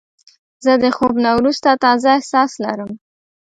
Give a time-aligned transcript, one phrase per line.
[0.63, 2.91] زه د خوب نه وروسته تازه احساس لرم.